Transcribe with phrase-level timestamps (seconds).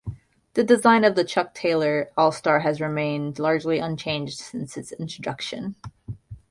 [0.55, 5.75] The design of the Chuck Taylor All-Star has remained largely unchanged since its introduction.